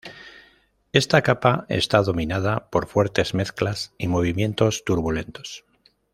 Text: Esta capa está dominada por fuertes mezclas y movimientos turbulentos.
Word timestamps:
Esta 0.93 1.21
capa 1.21 1.67
está 1.69 2.01
dominada 2.01 2.71
por 2.71 2.87
fuertes 2.87 3.35
mezclas 3.35 3.93
y 3.99 4.07
movimientos 4.07 4.83
turbulentos. 4.83 5.63